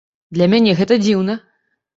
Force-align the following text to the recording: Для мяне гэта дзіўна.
Для 0.37 0.47
мяне 0.53 0.71
гэта 0.81 0.99
дзіўна. 1.05 1.37